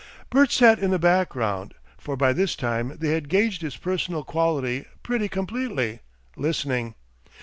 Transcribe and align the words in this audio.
Bert 0.31 0.49
sat 0.51 0.79
in 0.79 0.89
the 0.89 0.97
background 0.97 1.75
for 1.99 2.17
by 2.17 2.33
this 2.33 2.55
time 2.55 2.97
they 2.99 3.09
had 3.09 3.29
gauged 3.29 3.61
his 3.61 3.77
personal 3.77 4.23
quality 4.23 4.85
pretty 5.03 5.27
completely 5.29 5.99
listening. 6.35 6.95